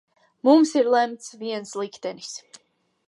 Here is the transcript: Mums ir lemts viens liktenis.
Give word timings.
Mums 0.47 0.71
ir 0.79 0.89
lemts 0.95 1.29
viens 1.43 1.77
liktenis. 1.83 2.33